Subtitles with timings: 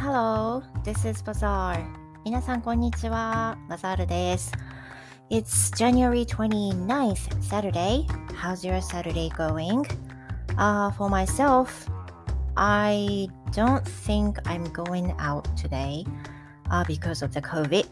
[0.00, 0.62] hello.
[0.84, 1.84] This is Bazaar.
[2.24, 3.58] 皆さん、こんにちは。
[3.68, 4.50] バザールです。
[5.30, 8.06] It's January 29th, Saturday.
[8.32, 9.84] How's your Saturday going?
[10.56, 11.90] Uh, for myself,
[12.56, 16.06] I don't think I'm going out today
[16.70, 17.84] uh, because of the COVID.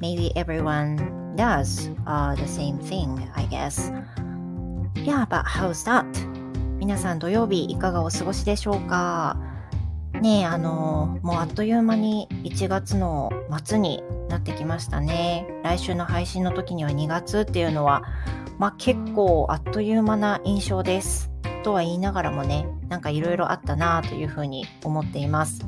[0.00, 3.90] Maybe everyone does uh, the same thing, I guess.
[4.96, 6.04] Yeah, but how's that?
[6.78, 9.45] 皆さん土曜日いかがお過ごしでしょうか
[10.21, 13.31] ね、あの、もうあっという間に1月の
[13.63, 15.45] 末になってきましたね。
[15.63, 18.03] 来週の配信の時には2月っていうのは、
[18.57, 21.31] まあ結構あっという間な印象です。
[21.63, 25.65] とは言いながらもね、なんかいろいろあったなというふうに思っています。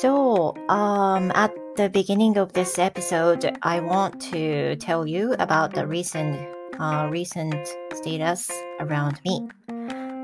[0.00, 5.86] So, um, at the beginning of this episode, I want to tell you about the
[5.86, 6.38] recent,
[6.78, 7.52] uh, recent
[7.92, 9.48] status around me.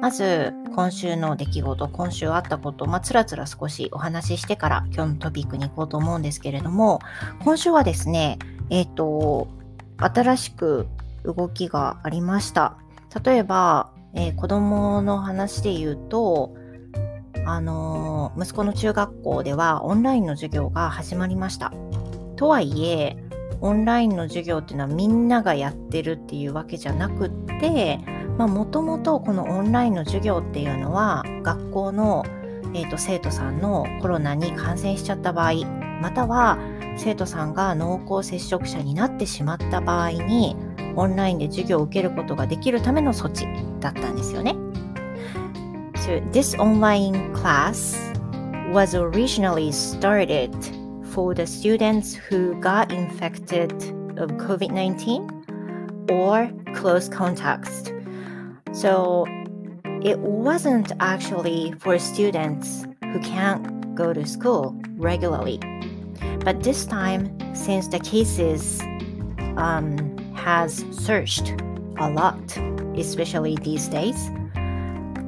[0.00, 7.00] まず、今週の出来事、今週あったこと、まあ、つらつら少しお話ししてから今日のトピックに行こうと思うんですけれども、
[7.40, 8.38] 今週はですね、
[8.70, 9.48] えっ、ー、と、
[9.96, 10.86] 新しく
[11.24, 12.76] 動きがありました。
[13.24, 16.54] 例えば、えー、子供の話で言うと、
[17.44, 21.72] あのー、息子の中学校ではオンラインの授業が始まりました。
[22.36, 23.16] とはいえ、
[23.60, 27.98] オンラインの授業っていうのはみんながやってるっていうわけじゃなくって、
[28.46, 32.24] もともとこのオンラインの授業っていうのは学校の、
[32.74, 35.64] えーと、生徒さんのコロナに感染しちゃった場合
[36.00, 36.58] または
[36.96, 40.56] 生徒さんが濃厚接触者になってしまった場合に
[40.94, 43.46] オンラインで授業を受けることができるための措置
[43.80, 44.56] だったんですよね。
[45.94, 47.96] So this online class
[48.72, 50.50] was originally started
[51.12, 53.72] for the students who got infected
[54.20, 55.26] of COVID-19
[56.10, 57.92] or close contacts
[58.72, 59.26] So
[60.02, 65.60] it wasn't actually for students who can't go to school regularly.
[66.44, 68.80] But this time, since the cases
[69.56, 71.60] um, has surged
[71.98, 72.56] a lot,
[72.96, 74.30] especially these days,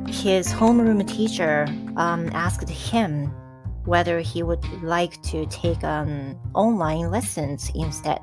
[0.09, 1.67] his homeroom teacher
[1.97, 3.27] um, asked him
[3.85, 8.21] whether he would like to take um, online lessons instead.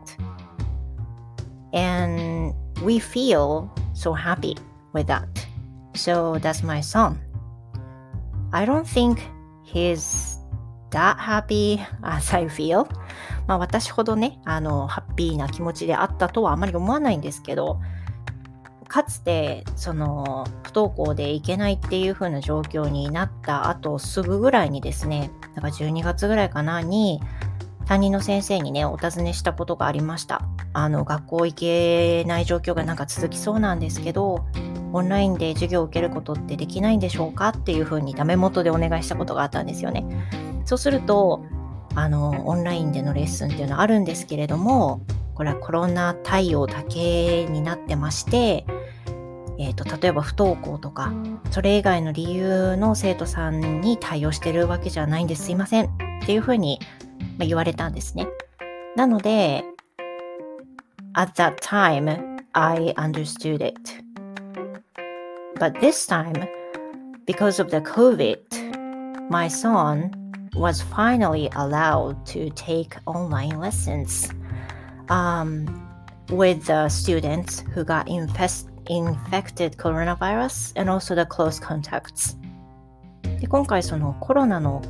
[1.74, 2.54] And
[2.84, 4.56] we feel so happy
[4.98, 5.28] with that.
[5.94, 7.20] So that's my son.
[8.52, 9.20] I don't think
[9.64, 10.38] he's
[10.92, 12.88] that happy as I feel.
[13.48, 17.80] まあ私ほどね、あの、ハッピーな気持ちであったとはあまり思わないんですけど、
[18.88, 27.22] かつて、その、不登校で行けないっていう風な状況になった後すぐぐらいにですね、だから12月ぐらいかなに、
[27.86, 30.42] 担任の先生にね、お尋ねしたことがありました。
[30.74, 34.46] あの、学校行けない状況がなんか続きそうなんですけど、
[34.94, 40.06] オンラインで授業を受けることってできないんでしょうかっていうふうにダメ元でお願いしたことがあったんですよね。
[40.66, 41.44] そうすると、
[41.96, 45.02] あの、オンラインでのレッスンっていうのはあるんですけれども、
[45.38, 48.66] これはコロナ対応だけになってまして、
[49.60, 51.12] えーと、例えば不登校とか
[51.52, 55.90] それ以外の理由の生徒さんに対応してるわけじゃないんですすいませんっ
[56.26, 56.80] ていうふうに
[57.40, 58.28] 言われたんですね。
[58.96, 59.64] なので
[61.14, 63.80] at that time I understood it
[65.60, 66.48] But this time,
[67.26, 70.14] because of the COVID, my son
[70.54, 74.30] was finally allowed to take online lessons
[75.10, 75.66] um,
[76.30, 82.38] with the students who got infest infected coronavirus and also the close contacts.
[83.40, 84.82] で今回そのコロナの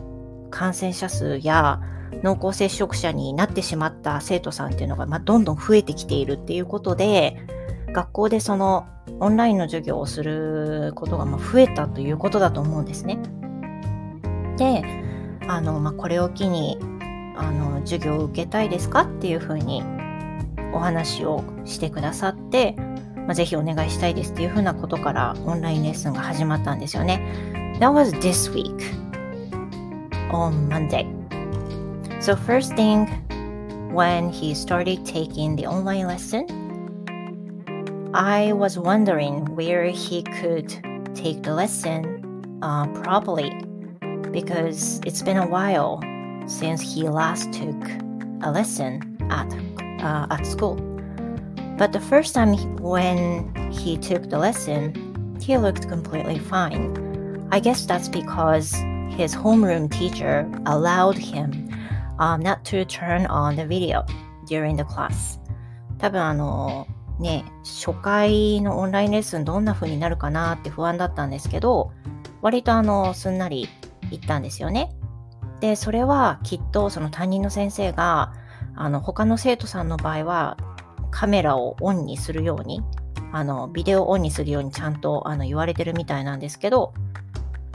[0.52, 1.82] 感染者数や
[2.24, 7.38] 濃厚接触者になってしまった生徒さんっていうのが、まあ、どんどん増えてきているっていうことで
[7.94, 8.88] 学校でその
[9.20, 13.20] オンラインの授業をすることがま増えたということだと思うんですね。
[14.58, 14.84] で、
[15.48, 16.78] あの、まあ、これを機に、
[17.38, 19.84] あの、授業を受けたいですかっていうふうに
[20.74, 22.76] お話をしてくださって、
[23.16, 27.22] まあ、ぜひお願いしたいですっていうふうなことからオンラインレッスンが始まったんですよね。
[27.80, 28.74] That was this week
[30.32, 31.06] on Monday.
[32.20, 33.08] So first thing,
[33.94, 36.67] when he started taking the online lesson,
[38.15, 40.69] I was wondering where he could
[41.15, 43.51] take the lesson uh, properly
[44.31, 46.01] because it's been a while
[46.47, 47.77] since he last took
[48.43, 49.49] a lesson at
[50.03, 50.77] uh, at school.
[51.79, 57.49] But the first time he, when he took the lesson, he looked completely fine.
[57.51, 58.73] I guess that's because
[59.11, 61.69] his homeroom teacher allowed him
[62.19, 64.05] um, not to turn on the video
[64.47, 65.39] during the class.
[65.99, 66.87] 多分あの
[67.20, 71.92] ね、初回のオンラインレッスンどんな風になるかなって不安だったんですけど、
[72.42, 73.68] 割とあの、すんなり
[74.12, 74.92] 行ったんですよね。
[75.60, 78.34] で、それはきっとその担任の先生が、
[78.76, 80.58] あの、他の生徒さんの場合は、
[81.10, 82.82] カメラをオンにするように、
[83.32, 86.94] あの、ビデオオンにするようにちゃんとあの言われてるみたいなんですけど、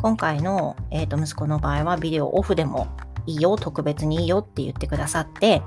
[0.01, 2.87] 今回の、えー、と息子の場合はビデオオフでも
[3.27, 5.63] いいよ、特別にいいよって言ってくださって、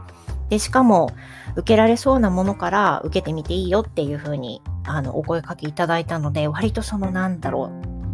[0.50, 1.12] で、しかも、
[1.56, 7.71] 受けられそうなものから受けてみていいよっていうふうに、あの、お声かけいただいたので、割とその、なんだろ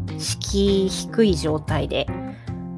[0.07, 2.07] う、敷居低い状態で、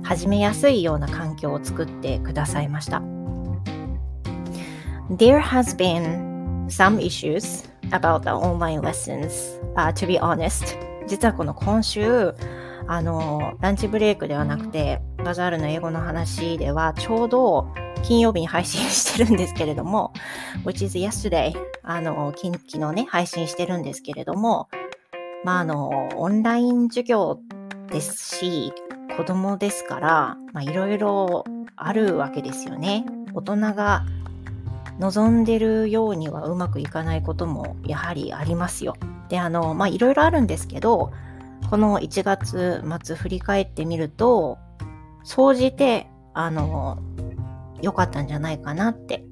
[0.03, 3.01] 始めやすいような環境を作ってくださいました。
[5.09, 10.77] There has been some issues about the online lessons,、uh, to be honest.
[11.07, 12.33] 実はこの今週、
[12.88, 17.68] あの、ランチブレイクではなくて、バザールの英語の話では、ちょうど
[18.03, 20.13] 金曜日に配信してるんですけれども、
[20.65, 21.53] which is yesterday、
[21.83, 24.69] あの、昨日ね、配信してるんですけれども、
[25.44, 27.39] まあ、あの、オンライン授業
[27.89, 28.74] ですし、
[29.18, 31.45] 子供ですから、ま、いろいろ
[31.75, 33.06] あるわけですよね。
[33.33, 34.06] 大人が
[35.00, 38.95] 望んでるようにはうまくいかないこともやはりありますよ。
[39.29, 41.12] で、あの、まあ、いろいろあるんですけど、
[41.69, 44.57] この1月末振り返ってみると、
[45.24, 47.00] 総じて、あの、
[47.81, 49.24] 良かったんじゃないかなって、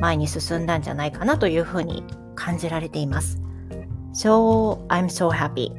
[0.00, 2.04] 前に進んだんじゃないかなというふうに
[2.34, 3.40] 感じられています。
[4.12, 5.72] So, I'm so happy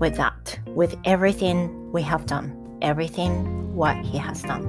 [0.00, 0.32] with that,
[0.74, 4.64] with everything we have done, everything what he has done.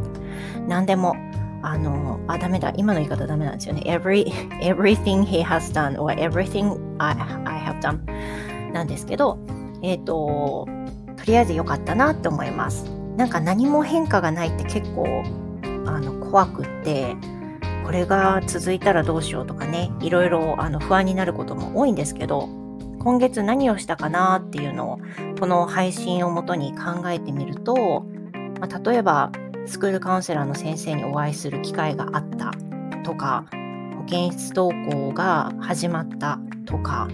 [0.68, 1.16] 何でも、
[1.62, 3.82] あの、あ、ダメだ、今の言い方ダメなんですよね。
[3.86, 4.26] Every,
[4.62, 7.14] everything he has done or everything I,
[7.46, 8.00] I have done
[8.72, 9.40] なんですけど、
[9.82, 10.79] えっ、ー、と、と
[11.30, 12.86] りあえず良かったなって思います。
[13.16, 15.24] なんか何も変化がないって結構
[15.86, 17.16] あの怖くって
[17.86, 22.48] これが続いたらどうしようとかねいろいろあの不安になることも多いんですけど
[23.00, 25.00] 今月何をしたかなっていうのを
[25.40, 28.06] この配信をもとに考えてみると、
[28.60, 29.32] まあ、例えば
[29.66, 32.54] スクールカウンセラーの先生にお会いする機会があった
[33.04, 33.46] とか
[33.98, 37.10] 保健室登校が始まったとか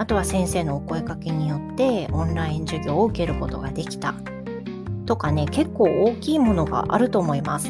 [0.00, 4.14] あとは先生のお声かけによってオンライン授業を受けることができた
[5.04, 7.68] とかね結構大きいものがあると思います。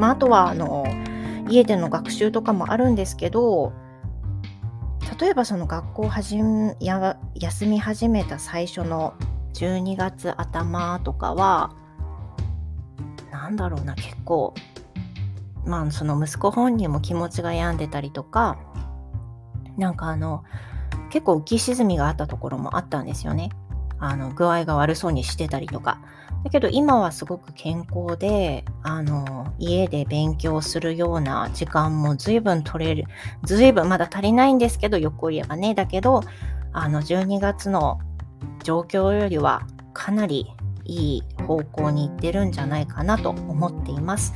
[0.00, 0.84] まあ、あとはあの
[1.48, 3.72] 家での学習とかもあるんですけど
[5.20, 6.40] 例えばその学校はじ
[6.80, 9.14] や休み始めた最初の
[9.54, 11.72] 12月頭とかは
[13.30, 14.54] なんだろうな結構
[15.64, 18.58] まあその息子本人も気持ちが病んでたりとか
[19.76, 20.42] なんかあの
[21.12, 23.50] 結構浮き沈みがあったところもあったんですよね。
[23.98, 26.00] あの具合が悪そうにしてたりとか。
[26.42, 33.04] だけど今はすごく健康で、あの、家で勉強するような時間も随分取れる。
[33.44, 35.74] 随分まだ足りないんですけど、横言えばね。
[35.74, 36.22] だけど、
[36.72, 38.00] あの、12月の
[38.64, 40.50] 状況よりはかなり
[40.84, 44.34] いい方向に行ってるんじゃないかなと思っています。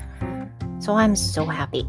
[0.79, 1.87] So I'm so happy.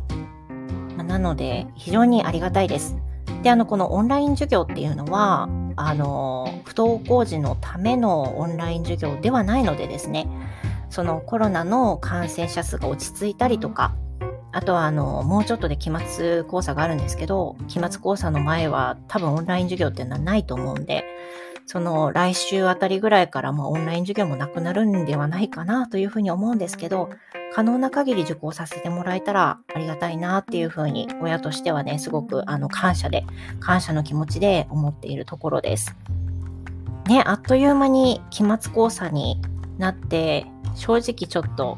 [1.03, 2.97] なので、非常にありがたいです。
[3.43, 10.27] で、あの、このオンライン授業っていうのは、あの、不登校時のためのオンライン授業ではないのでですね、
[10.89, 13.95] そのコロナの感染者数が落ち着いたりとか、
[14.53, 21.03] あとはあの、もうちょっとで期末講座があるんですけど、期末講座の前は多分オンライン授業っていうのはないと思うんで、
[21.67, 27.09] その来週あたりぐらいからもうオンライン授業もなくなるんではないかなというふうに思うんですけど、
[27.53, 33.25] 可能な限り受講させてもらえたらありがたいなっていうふうに親としてはね、すごくあの感謝で、
[33.59, 35.95] 感謝の気持ちで思っているところです。
[37.07, 39.41] ね、あっという間に期末講座に
[39.77, 41.77] なって、正直ちょっと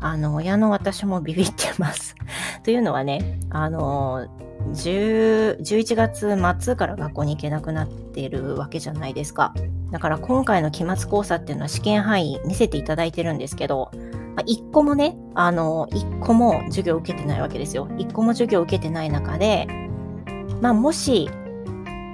[0.00, 2.14] あの、親の私もビビってます。
[2.64, 4.26] というのはね、あの、
[4.72, 9.54] 11月末から学校に行けなくなっているわけじゃないですか。
[9.90, 13.90] だから今回の期末考査っていうのは試験範囲見せていただいてるんですけど、
[14.36, 17.88] まあ、1個もね、あの、1個も授業を受けてないわけですよ。
[17.92, 19.66] 1個も授業を受けてない中で、
[20.60, 21.30] まあもし、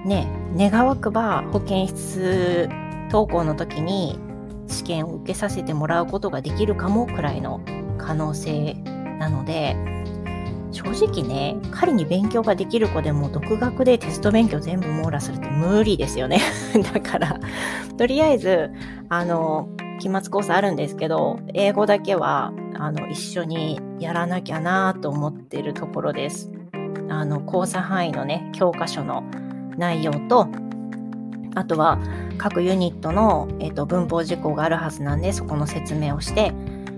[0.06, 2.68] ね、願わくば保健室
[3.10, 4.18] 登校の時に
[4.68, 7.60] 試験を受けさせてもらうことができるかもくらいの
[7.98, 8.74] 可能性
[9.18, 9.76] なので、
[10.70, 16.40] 正直ね、仮に勉強ができる子でも独学でテスト勉強全部網羅するって無理ですよね。
[16.94, 17.38] だから、
[17.98, 18.70] とりあえず、
[19.08, 19.68] あの、
[20.02, 26.50] 期末コースあるんですけど、英語だけは、あの、一緒にやらなきゃなと思ってるところです。
[27.08, 29.22] あの、講座範囲のね、教科書の
[29.76, 30.48] 内容と、
[31.54, 32.00] あとは
[32.36, 36.52] 各ユニットの、えーと文法事項があるはずなんで、そこの説明をして、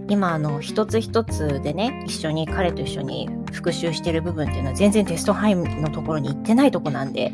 [0.09, 7.33] 今あの一つ一つでね一緒に彼と一緒に復習してる部分っていうのは全然テスト範囲のところに行ってないとこなんで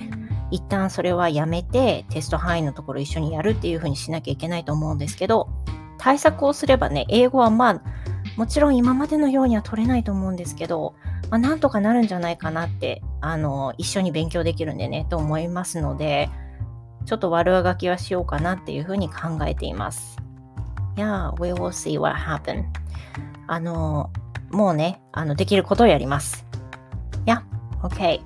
[0.51, 5.49] 一旦それはやめてテスト範囲のところ一緒にやるっていうふうにしなきゃいけないと思うんですけど
[5.99, 7.83] 対策をすればね英語はまあ
[8.37, 10.95] もちろん今までのようには取れないと思うんですけど、
[11.31, 16.31] まあ、なんとかなるんじゃないかなって、あの、一緒に勉強できるんでね、と思いますので、
[17.07, 20.17] ちょっと悪あがきはしようかなっていうふうに考えています。
[20.97, 22.65] Yeah, we will see what happen.
[23.47, 24.11] あの、
[24.51, 26.47] もうね、あの、できることをやります。
[27.27, 27.43] Yeah,
[27.83, 28.21] okay.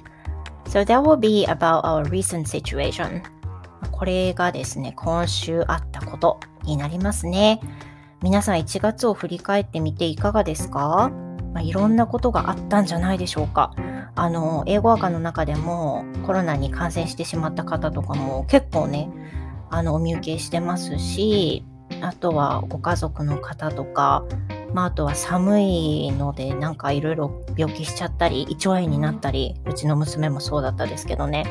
[0.66, 3.23] So that will be about our recent situation.
[3.92, 7.61] これがですね、今週あったことになりますね。
[8.23, 11.11] 皆さん1月を振り返ってみていかがですか、
[11.52, 13.75] まあ、いろんなことがあったんじゃないでしょうか。
[14.16, 19.11] あの、英語学の中でもコロナに感染してしまった方とかも結構ね、
[19.71, 21.64] あの、お見受けしてますし、
[22.00, 24.25] あとはご家族の方とか、
[24.74, 31.46] まあ、あとは寒いのでなんかいろいろ病気しちゃったり、胃腸炎になったり、うちの娘もそうだったですけどね。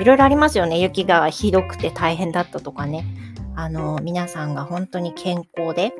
[0.00, 0.80] いろいろありますよね。
[0.80, 3.06] 雪がひどくて大変だったとかね。
[3.54, 5.92] あの、皆さんが本当に健康で、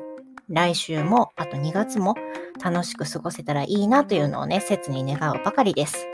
[0.49, 2.15] 来週も、あと2月も
[2.61, 6.05] 楽しく過ごせたらいいなというのをね、切に願うばかりです。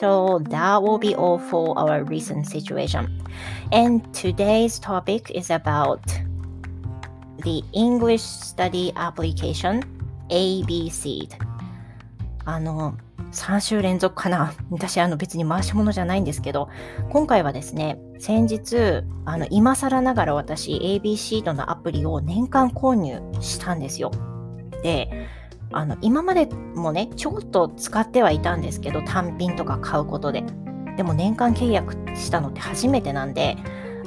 [0.00, 3.08] So that will be all for our recent situation.
[3.72, 6.00] And today's topic is about
[7.42, 9.82] the English Study Application
[10.28, 11.28] ABC.
[12.44, 12.96] あの、
[13.32, 14.52] 3週連続かな。
[14.70, 16.68] 私、あの別に回し物じゃないんですけど、
[17.10, 24.10] 今回はですね、先日、あの、今更ながら私、ABC とのアプリを年間購入したんですよ。
[24.82, 25.28] で、
[25.72, 30.44] あの、今までもね、ちょっと使ってはいたんですけど、単品とか買うことで。
[30.96, 33.56] でも年間契約したのって初めてなんで、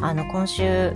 [0.02, 0.94] あの、今週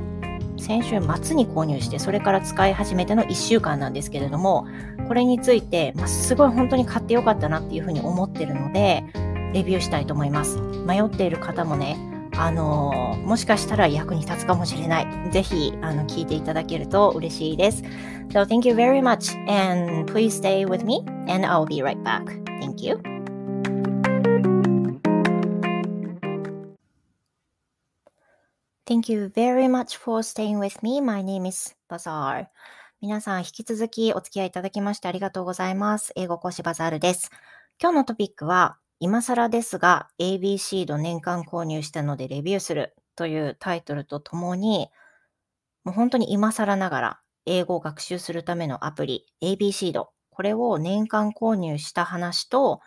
[0.64, 4.66] 先週末に購入して、それから使い始めての1週間なんですけれども、
[5.10, 9.04] これについて、まあ、すごい本当に買ってよかったなっていうふうに思ってるので、
[9.54, 10.58] レビューしたいと思います。
[10.88, 11.98] 迷っている方もね、
[12.38, 15.32] あの、もしかしたら役に立つかもしれない。
[15.32, 17.84] ぜひ、あの、聞いていただけると嬉しいです。
[18.30, 22.24] So, thank you very much and please stay with me and I'll be right back.
[22.62, 23.13] Thank you.
[28.86, 31.00] Thank you very much for staying with me.
[31.00, 32.48] My name is Bazaar.
[33.00, 36.12] 皆さん、引き続きお付き合いいただきましてありがとうございます。
[36.18, 37.32] 英語講師バザールです。
[37.82, 44.90] 今日のトピックは、今更ですが、ABC 度年間購入したのでレビューするというタイトルとともに、
[45.86, 52.82] もう本当に今更ながら、英語を学習するためのアプリ、ABC 度、これを年間購入した話と、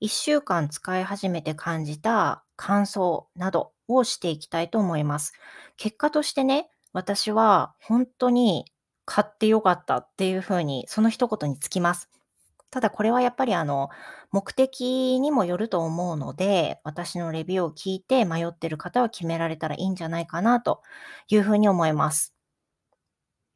[0.00, 5.32] 1週間使い始めて感じた感想などをしていきたいと思います。
[5.76, 8.66] 結果としてね、私は本当に
[9.04, 12.10] 買ってよかったっていうふうに、その一言につきます。
[12.70, 13.88] ただこれはやっぱりあの、
[14.30, 20.82] 目的にもよると思うので、私のレビューを聞いて迷ってる方は決められたらいいんじゃないかなと
[21.28, 22.34] いうふうに思います。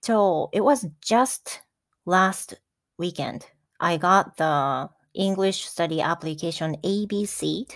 [0.02, 1.62] So, it was just
[2.06, 2.58] last
[2.98, 3.42] weekend.
[3.78, 7.66] I got the English study application ABC.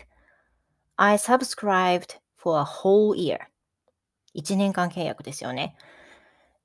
[0.97, 3.50] I subscribed for a whole year.
[4.36, 5.76] 1年間契約ですよね。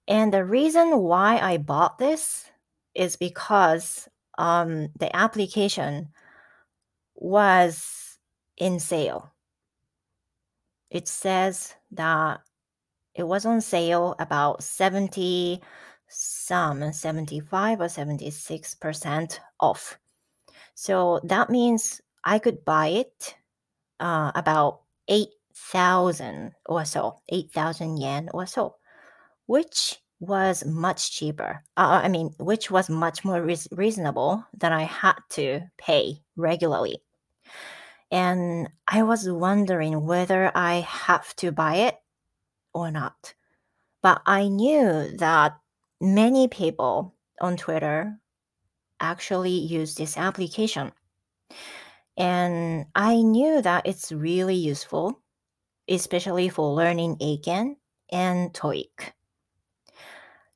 [0.09, 2.50] And the reason why I bought this
[2.95, 6.09] is because um, the application
[7.14, 8.18] was
[8.56, 9.33] in sale.
[10.90, 12.40] It says that
[13.14, 15.61] it was on sale about 70
[16.09, 19.99] some 75 or 76% off.
[20.75, 23.35] So that means I could buy it
[24.00, 28.75] uh, about 8 thousand or so, eight thousand yen or so,
[29.46, 31.63] which was much cheaper.
[31.75, 37.01] Uh, I mean, which was much more re- reasonable than I had to pay regularly.
[38.12, 41.96] And I was wondering whether I have to buy it
[42.74, 43.34] or not.
[44.01, 45.58] But I knew that
[46.00, 48.20] many people on Twitter
[49.00, 50.91] actually use this application.
[52.17, 55.21] And I knew that it's really useful
[55.89, 57.75] especially for learning Eiken
[58.11, 59.11] and TOEIC.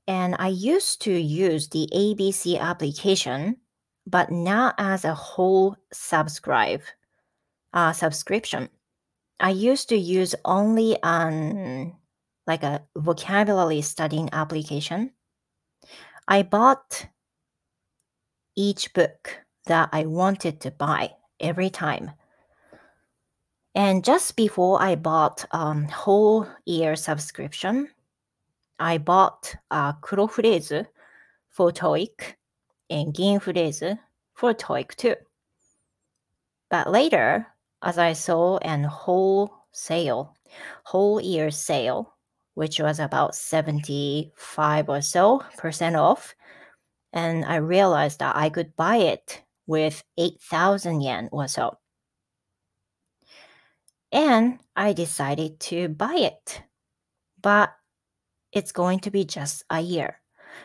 [0.08, 3.58] And I used to use the ABC application,
[4.05, 6.82] but not as a whole subscribe
[7.74, 8.70] uh, subscription.
[9.39, 11.96] I used to use only on
[12.48, 15.12] like a vocabulary studying application.
[16.27, 17.08] I bought
[18.55, 22.12] each book that I wanted to buy every time
[23.75, 27.89] and just before I bought um, whole year subscription,
[28.79, 30.72] I bought a kuro phrase
[31.50, 32.36] for TOEIC
[32.89, 33.53] and gin for
[34.53, 35.15] TOEIC too.
[36.70, 37.48] But later,
[37.82, 40.36] as I saw an whole sale,
[40.84, 42.13] whole year sale,
[42.53, 46.34] which was about 75 or so percent off,
[47.13, 51.77] and I realized that I could buy it with 8,000 yen or so.
[54.16, 56.64] And I decided to buy it.
[57.42, 57.72] But
[58.54, 60.22] it's going to be just a year.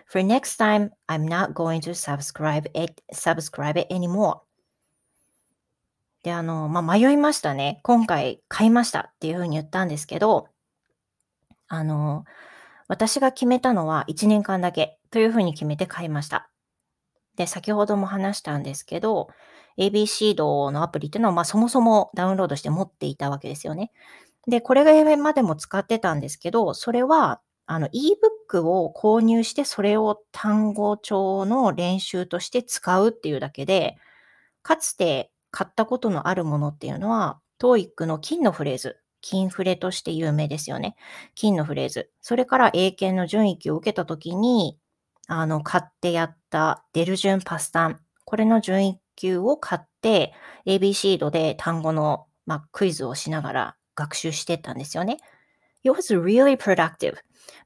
[0.06, 4.42] For next time, I'm not going to subscribe it, subscribe it anymore.
[6.22, 7.80] で、あの、まあ、迷いましたね。
[7.82, 10.46] 今回買いましたっていうふうに言ったんですけど、
[11.66, 12.24] あの、
[12.86, 16.50] 私が決めたのは1年間だけというふうに決めて買いました。
[17.36, 19.28] で、先ほども話したんですけど、
[19.78, 23.92] ABC ドのアプリっていうのは、まあ、そもそもダウンロードして持っていたわけですよね。
[24.46, 33.96] で、これがまでも使ってたんですけど、それは、あの、ebook を購入して、それを単語帳の練習として使うっていうだけで、
[34.62, 40.96] かつて買ったことのあるものっていうのは、TOEIC の金のフレーズ、金フレとして有名ですよね。
[41.34, 42.10] 金のフレーズ。
[42.20, 44.78] それから英検の準域を受けたときに、
[45.28, 48.00] あの、買ってやったデルジュンパスタン。
[48.24, 48.84] これの準
[49.20, 50.32] 1級を買って、
[50.66, 55.18] ABC ドで単語の、まあ、クイズをしながら学習してたんですよね。
[55.84, 57.16] It was really productive.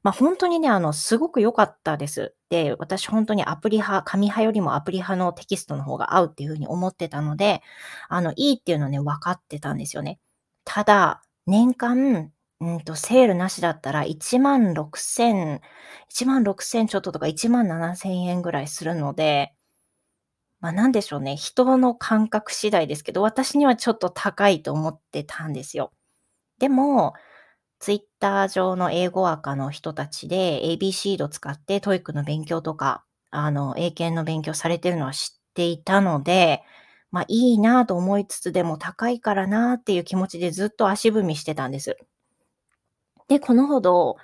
[0.03, 2.33] まあ、本当にね、あの、すごく良かったです。
[2.49, 7.61] で、私本当にアプリ派、紙派よりもアプリ派のテキストの方が合うっていうふうに思ってたので、
[8.07, 10.19] あの、いいっていうのはね、分かってたんですよね。
[10.63, 12.31] ただ、年間、
[12.61, 15.61] うんと、セールなしだったら1万6千、
[16.09, 19.54] 1万6千ちょっととか1万7千円ぐらいするので、
[20.65, 21.35] まあなんでしょうね。
[21.35, 25.91] 人の感覚次第ですけど、私にはちょっと高いと思ってたんですよ。
[26.57, 27.13] でも、
[27.77, 36.63] ツイッター上の英語赤の人たちで ABC ド使って TOEIC の勉強とか、あの、英検の勉強されてるのは知っていたので、
[37.11, 41.95] まあいいなと思いつつでも高いからなっていう気持ちでずっと足踏みしてたんです。
[43.27, 44.17] で、このほど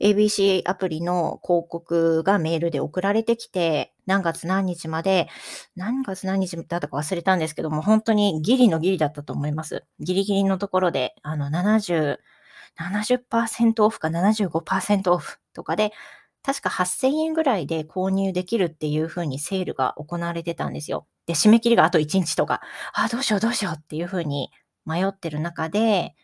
[0.00, 5.28] ABC アプリの広告がメールで送られてきて、何月何日まで、
[5.74, 9.84] 何月何日だったか忘れたんですけども、本当にギリのギリだったと思います。
[10.00, 12.18] ギリギリのところで、あの、70、
[12.78, 15.92] 70%オフか75%オフとかで、
[16.42, 21.06] 確か8000円ぐらいで購入できるっていう風にセールが行われてたんですよ。
[21.26, 22.60] で、締め切りがあと1日とか、
[22.94, 24.50] あ、どうしようどうしようっていう風に
[24.84, 26.14] 迷ってる中で、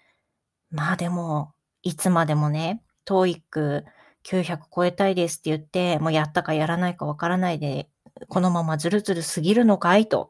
[0.70, 3.84] まあでも、いつまでもね、TOEIC
[4.24, 7.88] 900超えたいですって言って、もうやったかやらないかわからないで、
[8.28, 10.28] このままずるずる過ぎるのかいと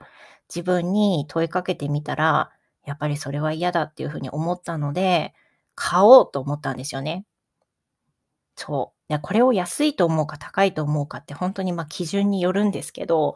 [0.49, 2.51] 自分に問いかけてみたら、
[2.85, 5.35] やっぱりそれは嫌だっていうふうに思ったので、
[5.75, 7.25] 買おうと思ったんですよね。
[8.57, 9.19] そう。
[9.21, 13.35] これを安いと思うか高いと思うかって本当にまあ基準によるんですけど、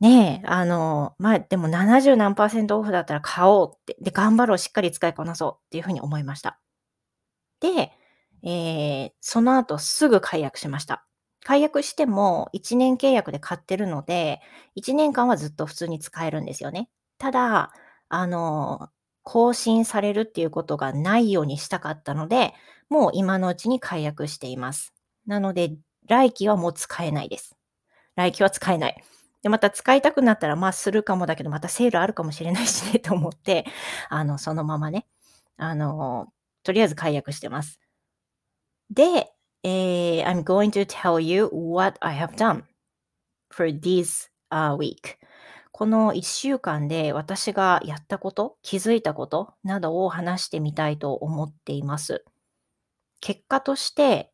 [0.00, 6.60] ねえ、あの、まあでも70何パーセントオフだったら買おうって、で、頑張ろう、しっかり使いこなそうっていうふうに思いました。
[7.60, 7.92] で、
[8.44, 11.06] えー、その後すぐ解約しました。
[11.44, 14.40] 解約しても1年契約で買ってるので、
[14.76, 16.88] 1年間はずっと普通に使えるんですよね。
[17.18, 17.72] ただ、
[18.08, 18.88] あの、
[19.22, 22.54] 更新されるっていうことがないようにしたかったので、
[22.88, 24.94] もう今のうちに解約しています。
[25.26, 25.72] なので、
[26.06, 27.56] 来期はもう使えないです。
[28.16, 29.04] 来期は使えない。
[29.42, 33.66] で、また使いたくなったら、まあするかもだけど、またセールあるかもしれないしねと思って、
[34.08, 35.06] あの、そのままね、
[35.56, 36.28] あの、
[36.62, 37.78] とりあえず解約してます。
[38.94, 39.32] で、
[39.64, 42.62] えー、I'm going to tell you what I have done
[43.50, 45.16] for this、uh, week.
[45.72, 52.24] この1週間で私がやったこと、気づいたことなどを話してみたいと思っています。
[53.20, 54.30] 結果として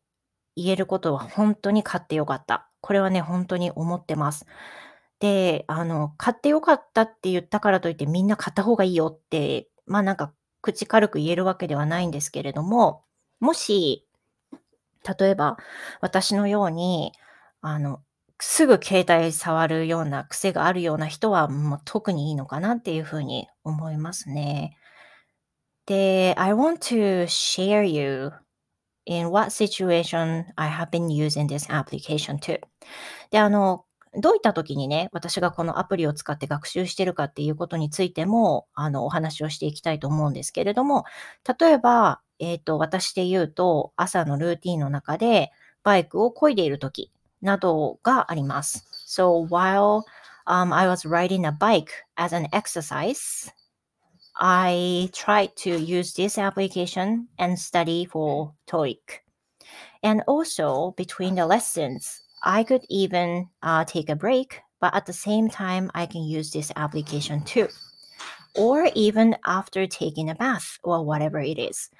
[0.55, 2.69] 言えることは本当に買ってよかった。
[2.81, 4.45] これはね、本当に思ってます。
[5.19, 13.03] で、あの、買ってよかったって言ったからといってみんな買った方がいいよって、まあなんか口軽く言えるわけではないんですけれども、
[13.39, 14.07] もし、
[15.19, 15.57] 例えば
[16.01, 17.13] 私のように、
[17.61, 18.01] あの、
[18.39, 24.77] すぐ携帯触るような癖があるような人は、もう特にいいのかなっていうふうに思いますね。
[25.87, 28.31] で、I want to share you
[29.05, 32.59] in what situation I have been using this application to.
[33.31, 33.85] で、あの、
[34.21, 41.05] どういった時にね、私がこのアプリを使って学習してるかっていうことについても、あの、お話をしていきたいと思うんですけれども、
[41.59, 45.52] 例えば、えっ、ー、と、私で言うと、朝のルーティンの中で、
[45.82, 48.84] バイクを漕いでいる時などがあります。
[49.06, 50.02] So while
[50.46, 53.52] um, I was riding a bike as an exercise,
[54.38, 59.22] I tried to use this application and study for TOEIC.
[60.02, 65.12] And also between the lessons, I could even uh, take a break, but at the
[65.12, 67.68] same time, I can use this application too.
[68.54, 71.90] Or even after taking a bath or whatever it is.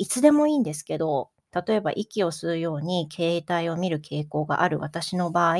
[0.00, 5.56] いつでもいいんですけど、例えば息を吸うように携帯を見る傾向がある私の場合、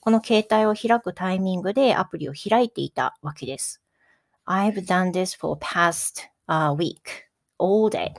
[0.00, 3.80] この携帯を開くタイミングでアプリを開いていたわけです。
[4.44, 6.96] I've done this for past、uh, week,
[7.60, 8.10] all day.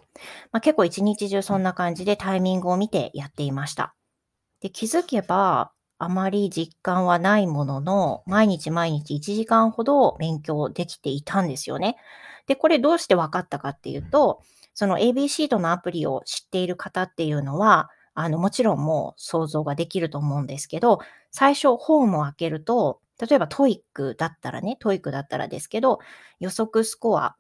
[0.53, 3.93] まあ、結構一日中そんな感じでタイミングを見てやっていました。
[4.61, 11.97] で気づけば、あまり実感はないものの、毎日毎日1時間ほど勉強できていたんですよね。
[12.45, 14.41] で、これどうして分かったかっていうと、
[14.77, 20.99] その AB シートのアプリを知っている方っていうのは、あの、もちろんもう想像ができると思うんですけど、
[21.31, 25.97] 最初ホームを開けると、例えば TOEIC だったらね、 TOEIC だったらですけど、
[26.39, 27.35] 予測スコア、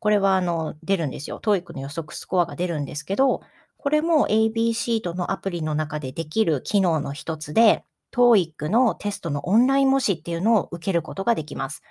[0.00, 1.40] これはあの、出るんですよ。
[1.40, 3.42] TOEIC の予測スコアが出るんですけど、
[3.76, 11.82] これも AB シートのアプリの中でできる機能の一つで、TOEIC のテストのオンライン模試っていうのを受けることができます。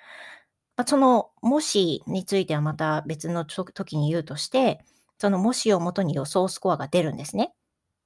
[0.76, 4.80] まあ、その模試についてはまた別の時に言うとして、
[5.18, 7.54] その模試をもとに予想スコアが出るんですね。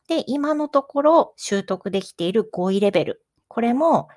[0.08, 3.24] で、今のところ習得できている5位レベル。
[3.48, 4.08] これも、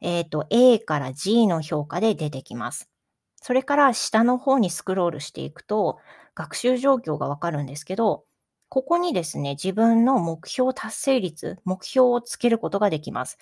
[0.00, 2.88] えっ、ー、と、A から G の評価で出てきます。
[3.36, 5.98] それから下の方にスクロールしていくと、
[6.34, 8.24] 学習状況がわかるんですけど、
[8.70, 13.38] ここにですね、自分の目標達成率、目標をつけることができます。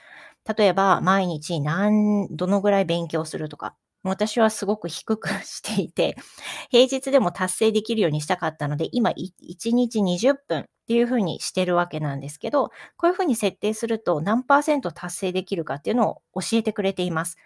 [0.57, 6.16] 例えば、毎日何、どのぐらい勉強するとか、私はすごく低くしていて、
[6.70, 17.37] 平日でも達成できるようにしたかったので、今1日20分っていうふうにしてるわけなんですけど、こういうふうに設定すると何パーセント達成できるかっていうのを教えてくれています。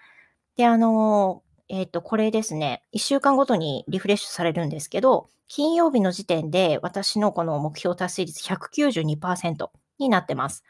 [0.57, 10.65] で、あの、えっ、ー、と、これですね、1週間ごとにリフレッシュされるんですけど、金曜日の時点で私のこの目標達成率192%になってます。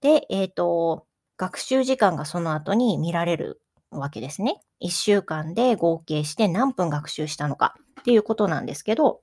[0.00, 4.60] で、えっ、ー、と、学習時間がその後に見られるわけですね。
[4.80, 9.22] 1週間で合計して何分学習したのかっていうことなんですけど、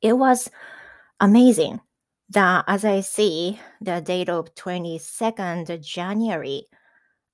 [0.00, 0.50] It was
[1.20, 1.78] amazing
[2.32, 6.64] that as I see the date of 22nd January,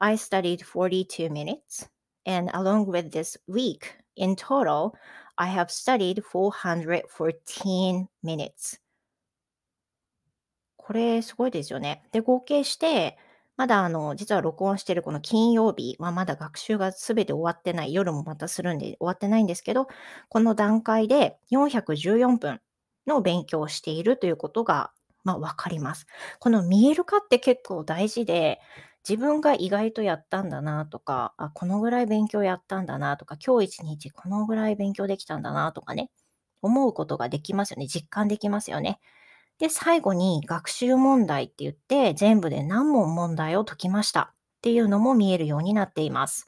[0.00, 1.88] I studied 42 minutes,
[2.26, 4.92] and along with this week, in total,
[5.36, 8.80] I have studied 414 minutes.
[10.76, 12.02] これすごいですよね。
[12.12, 13.18] で、合計して、
[13.58, 17.92] まだあの、実は録音してるこの金曜日はまだ学習がすべて終わってない。
[17.92, 19.88] 夜もまたするんで終わってないんですけど、
[20.28, 22.60] この段階で414分
[23.06, 24.92] の勉強をしているということが、
[25.24, 26.06] まあ、わかります。
[26.38, 28.60] この見える化って結構大事で、
[29.08, 36.10] 自分が意外とやったんだなとか、あ、このぐらい勉強やったんだなとか、今日一日このぐらい勉強できたんだなとかね、
[36.62, 37.86] 思うことができますよね。
[37.88, 39.00] 実感できますよね。
[39.58, 44.30] で、最後に学習問題って言って、全部で何問問題を解きましたっ
[44.62, 46.46] ていうのも見えるようになっています。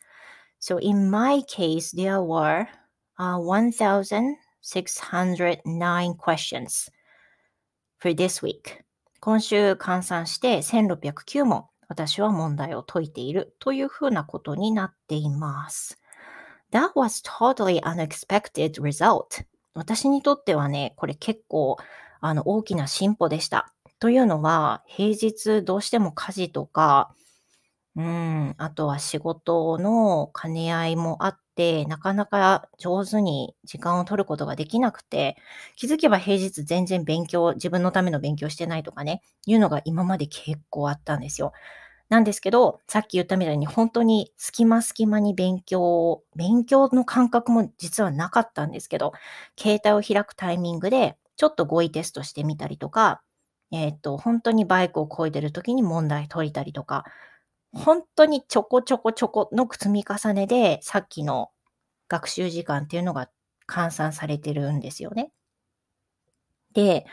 [0.61, 2.67] So in my case, there were、
[3.19, 6.91] uh, 1,609 questions
[7.99, 8.83] for this week.
[9.21, 16.01] 今週換算して1609問私は問題を解いているというふうなことになっています。
[16.71, 19.45] That was totally unexpected result.
[19.75, 21.77] 私にとってはね、これ結構
[22.21, 23.73] あの、大きな進歩でした。
[23.99, 27.15] というのは、平日どうしても家事とか、
[27.97, 35.37] うん、あとは仕事の兼ね合いもあって、なかなか上手に時間を取ることができなくて、
[35.77, 41.53] 気づけば平日全然勉強、自分のための勉強してないとかね、いうのが今まで結構あったんですよ。
[42.09, 49.13] なんですけど、さっき言ったみたいに本当に隙間隙間に勉強を、勉強の感覚も実はなかったんですけど、
[49.59, 53.23] 携帯を開くタイミングでちょっと語彙テストしてみたりとか、
[53.73, 57.07] えっ、ー、と、本当にバイクを漕いでる時に問題解いたりとか、
[57.73, 61.49] 本当にちょこちょこちょこの積み重ねで、さっきの
[62.09, 63.31] 学習時間っていうのが
[63.67, 65.33] 換算されてるんですよね。
[66.75, 67.07] で、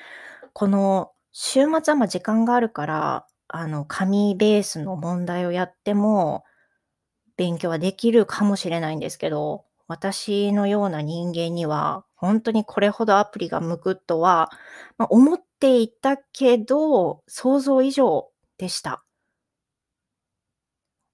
[0.52, 6.44] この週末はま時間があるから、あの、紙ベースの問題をやっても、
[7.38, 14.52] 勉強はできるかもしれないんですけど、私のような人間には、本当にこれほどアプリが向くとは、
[14.98, 19.04] まあ、思っていたけど、想像以上でした。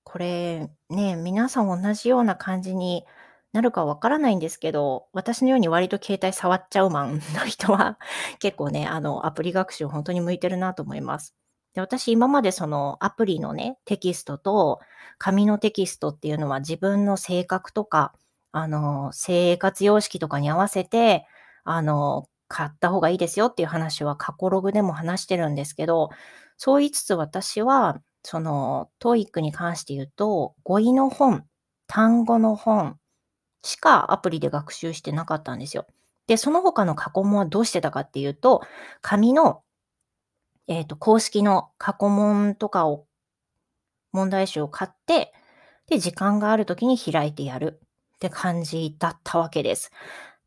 [0.03, 3.05] これね、皆さん同じような感じに
[3.51, 7.99] なるかわからないんですけど、私のように割と携帯触っちゃうマンの人は
[8.39, 11.35] 結構ね、あの、アプリ学習本当に向いてるなと思います。
[11.73, 14.79] で私今までそのアプリのね、テキストと
[15.17, 18.13] 紙のテキストっていうのは自分の性格とか
[18.53, 21.25] あの、生活様式とかに合わせて、
[21.65, 26.09] あの、買った方がいいですよっていう話は過去ログでも話してるんですけど、
[26.57, 31.45] そう言いつつ私は、その、 TOEIC に関して言うと、語彙の本、
[31.87, 32.97] 単語の本
[33.63, 35.87] しかアプリで学習してなかったんですよ。
[36.27, 38.61] で、その他の過去問はどうしてたかっていうと、
[39.01, 39.63] 紙の、
[40.67, 43.07] えっ、ー、と、公式の過去問とかを
[44.11, 45.33] 問題集を買って、
[45.87, 47.81] で、時間がある時に開いてやる
[48.27, 49.91] って感じだったわけです。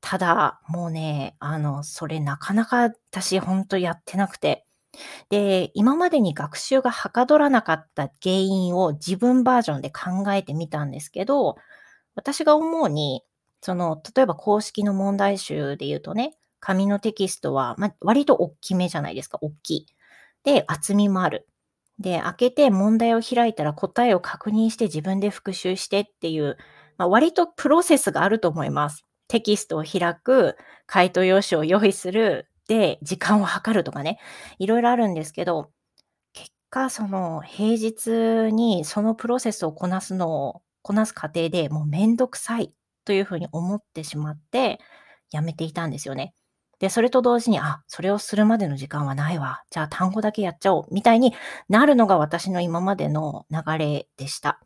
[0.00, 4.66] ただ、もうね、あの、それなかなか私ほんとやってなくて。
[5.30, 11.56] で、今までに学習がはかどらなかった原因を自分バージョンで考えてみたんですけど、
[12.16, 13.22] 私が思うに、
[13.62, 19.86] その、例えば公式の問題集で言うとね、紙のテキストは、ま、割と大きめじゃないですか、大きい。
[20.44, 21.48] で、厚みもある。
[21.98, 26.56] で、開けて問題を開いたら答えを確認して自分で復習してっていう、
[26.98, 29.04] まあ、割とプロセスがあると思います。
[29.28, 30.56] テキストを開く、
[30.86, 34.18] 回答用紙を用意する、で、時間を計るとかね、
[34.58, 35.70] いろいろあるんですけど、
[36.32, 42.72] 結果、その平日にそのプロセスをこなすのを、こなす過程でもうめんどくさい
[43.04, 44.80] というふうに思ってしまって、
[45.32, 46.34] やめていたんですよね。
[46.78, 49.62] で、それと同時に、あ、それをするまでの時間はないわ。
[49.70, 50.86] じゃあ単語だけやっちゃおう。
[50.92, 51.34] みたいに
[51.68, 54.60] なるのが私の今までの流れでした。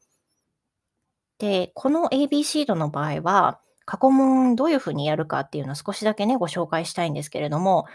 [1.41, 7.87] で、この ABC 度の場合は、過去問どういうふうにやるかっていうのを少しだけね、ご紹介したいんですけれども、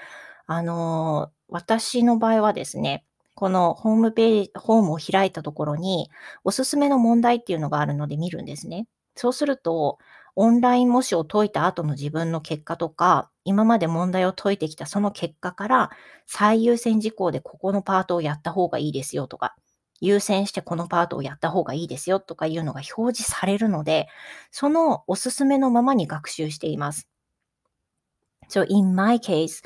[0.47, 3.05] あの、私の場合はですね、
[3.35, 6.09] このホームページ、ホームを開いたところに、
[6.43, 8.87] おすすめの問題っていうのがあるので見るんですね。
[9.15, 9.99] そうすると、
[10.35, 15.91] オンライン模試を解いた後の自分の結果とか、今まで問題を解いてきたその結果から、
[16.25, 19.55] 最優先事項でここのパートをやった方がいいですよとか、
[20.01, 24.07] 優先してこのパートをやった方がいいですよとかいうのが表示されるので、
[24.51, 27.07] そのおすすめのままに学習しています。
[28.49, 29.63] So in my case,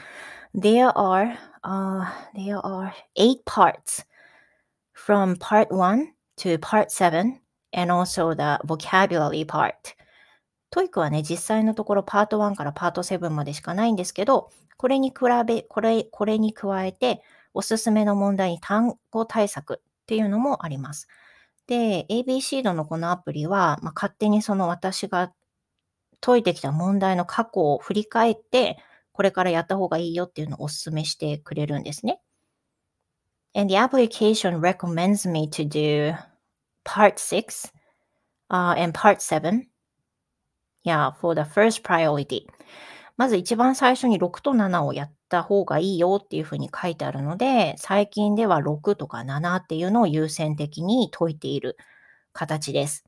[0.55, 4.05] there are, uh, there are eight parts
[4.93, 7.39] from part one to part seven
[7.73, 9.73] and also the vocabulary part.
[10.71, 15.15] TOEIC はね、実際のところパート1からパート7までしかないんですけど、これに比
[15.45, 17.23] べ、これ、これに加えて、
[17.55, 21.07] おすすめの問題に単語対策っていうのもあります。
[21.67, 25.31] で、ABC 度のこのアプリは、まあ、勝手にその私が
[26.19, 28.79] 解いてきた問題の過去を振り返って、
[29.11, 32.19] これからやった方がいいよっていうのをお勧めしてくれるんですね。
[33.55, 36.17] And the application recommends me to do
[36.83, 37.71] part 6、
[38.49, 39.67] uh, and part 7
[40.83, 42.47] Yeah, for the first priority.
[43.19, 51.75] まず一番最初に6と7をやった方がいいよっていうふうに書いてあるので、最近では6とか7っていうのを優先的に解いている
[52.31, 53.03] 形です。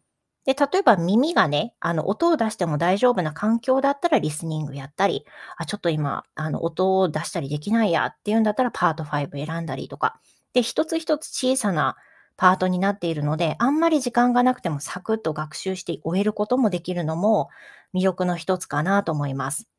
[0.45, 10.19] で、例えば耳がね、あの、音を出しても大丈夫な環境だったらリスニングやったり、あ、ちょっと今、あの、音を出したりできないやっていうんだったらパート5選んだりとか。
[10.53, 11.95] で、一つ一つ小さな
[12.35, 17.49] パートになっているので、あんまり時間がなくてもサクッと学習して終えることもできるのも
[17.93, 19.70] 魅力の一つかなと思います。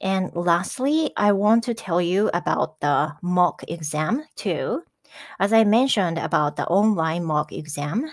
[0.00, 4.82] And lastly, I want to tell you about the mock exam too.
[5.40, 8.10] As I mentioned about the online mock exam,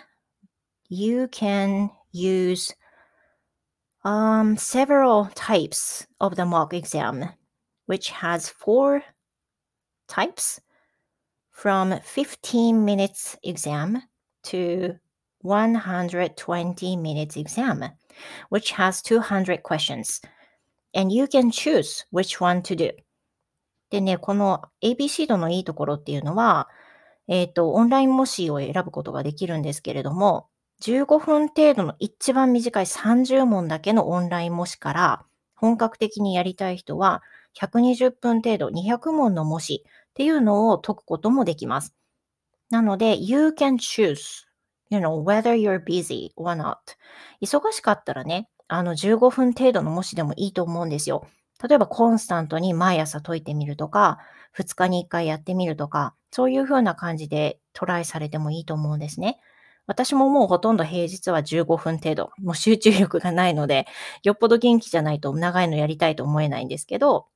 [0.90, 2.74] you can use
[4.04, 7.30] um, several types of the mock exam,
[7.86, 9.04] which has four
[10.08, 10.60] types.
[11.52, 14.02] from 15 minutes exam
[14.44, 14.96] to
[15.42, 17.86] 120 minutes exam,
[18.50, 20.22] which has 200 questions.
[20.94, 22.94] And you can choose which one to do.
[23.90, 26.70] でね、この ABC 度のいいところっていうのは、
[27.28, 30.48] えっ、ー、と、オンライン模試を選ぶことができるんですけれども、
[30.82, 35.26] 15分程度の一番短い30問だけのオンライン模試から、
[35.56, 37.22] 本格的にやりたい人は、
[37.60, 41.94] 120分程度200問の模試っていうのを解くこともできます。
[42.70, 44.46] なので、you can choose,
[44.90, 46.78] you know, whether you're busy or not.
[47.42, 51.28] 忙しかったらね、あの15分程度の模試でもいいと思うんですよ。
[51.62, 54.20] 例えばコンスタントに毎朝解いてみるとか、
[54.54, 59.42] 2日に1回やってみるとか、そういう風な感じでトライされてもいいと思うんですね。
[59.88, 63.88] 私ももうほとんど平日は15分程度、もう集中力がないので、
[64.24, 67.28] よっぽど元気じゃないと長いのやりたいと思えないんですけど、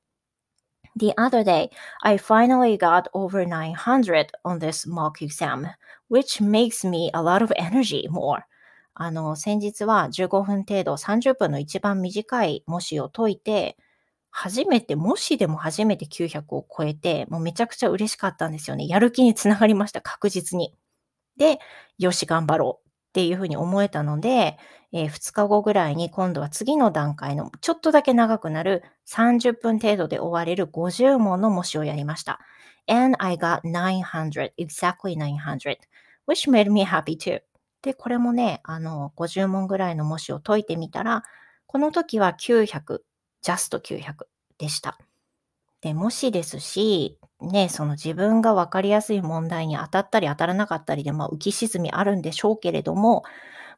[0.98, 1.68] The other day,
[2.00, 5.68] I finally got over 900 on this mock exam,
[6.08, 8.44] which makes me a lot of energy more.
[8.98, 13.76] あの、先日は15分程度、30分の一番短い模試を解いて、
[14.30, 18.86] 初めて、模試でも初めて900を超えて、もうめちゃくちゃ嬉しかったんですよね。
[18.88, 20.74] やる気につながりました、確実に。
[21.36, 21.58] で、
[21.98, 24.58] よし、頑張ろうっていうふうに思えたので、
[24.92, 32.40] えー、2日後ぐらいに今度は次の段階のちょっとだけ長くなる30分程度で終われる50問の模試をやりました。
[32.88, 35.76] And I got 900, exactly 900,
[36.26, 37.40] which made me happy too.
[37.82, 41.22] で、これもね、あの、50問ぐらいの模試を解いてみたら、
[41.66, 43.00] この時は900、
[43.42, 44.26] ジャスト900
[44.58, 44.98] でした。
[45.80, 53.24] で、もしですし、ね、その自分が分かりやすい問題に当たったり当たらなかったりで、まあ、浮き沈みあるんでしょうけれども、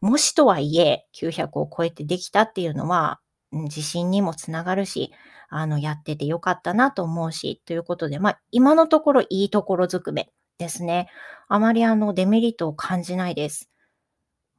[0.00, 3.20] もしとはいえ900を超えてできたっていうのは、
[3.52, 5.12] 自信にもつながるし、
[5.48, 11.08] あの、やっててよかったなと思うし、ということで、まあ、今のところいいところずくめですね。
[11.48, 13.68] あまりあの、デメリットを感じないです。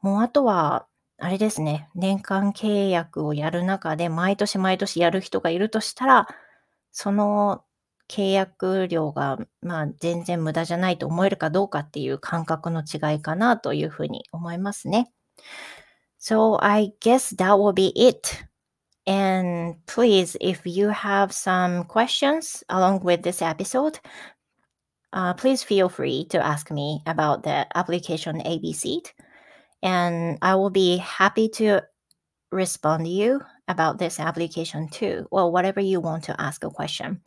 [0.02, 6.28] もうあとは、あれですね、年間契約をやる中で、毎年毎年やる人がいるとしたら、
[6.92, 7.64] その
[8.10, 15.12] 契約料が、まあ、全然無駄じゃないと思えるかどうかっていう感覚の違いかなというふうに思いますね。
[16.20, 18.50] So I guess that will be it.
[19.06, 24.00] And please, if you have some questions along with this episode,
[25.14, 29.02] uh, please feel free to ask me about the application ABC.
[29.82, 31.82] And I will be happy to
[32.52, 37.20] respond to you about this application too, or whatever you want to ask a question.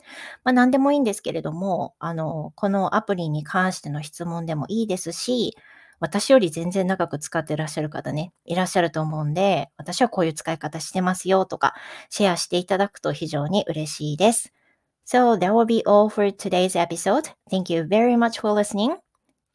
[0.43, 5.55] まあ何でもいいんですけれども、あの、このアプリに関しての質問でもいいですし、
[5.99, 11.73] 私より全然長く使ってらっしゃる方ね、いらっしゃると思うんで、私はこういう使い方してますよとか、
[12.09, 14.51] シェアしていただくと非常に嬉しいです。
[15.05, 17.31] So that will be all for today's episode.
[17.49, 18.97] Thank you very much for listening.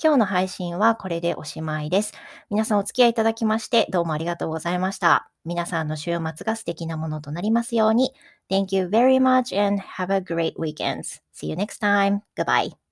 [0.01, 2.13] 今日の配信はこれでおしまいです。
[2.51, 5.29] 皆さんお付き合いいただきましてどうもありがとうございました。
[5.45, 8.13] 皆さんの週末が素敵なものとなりますように。
[8.49, 11.03] Thank you very much and have a great weekend.
[11.35, 12.21] See you next time.
[12.37, 12.88] Goodbye.